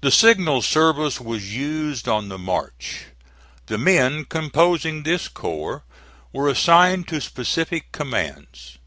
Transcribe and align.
The 0.00 0.10
signal 0.10 0.60
service 0.62 1.20
was 1.20 1.54
used 1.54 2.08
on 2.08 2.28
the 2.28 2.36
march. 2.36 3.04
The 3.66 3.78
men 3.78 4.24
composing 4.24 5.04
this 5.04 5.28
corps 5.28 5.84
were 6.32 6.48
assigned 6.48 7.06
to 7.06 7.20
specified 7.20 7.92
commands. 7.92 8.78